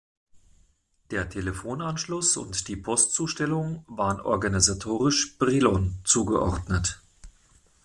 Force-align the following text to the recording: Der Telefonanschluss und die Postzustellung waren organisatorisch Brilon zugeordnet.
Der 1.11 1.29
Telefonanschluss 1.29 2.35
und 2.35 2.67
die 2.67 2.75
Postzustellung 2.75 3.85
waren 3.87 4.19
organisatorisch 4.19 5.37
Brilon 5.37 5.93
zugeordnet. 6.05 6.99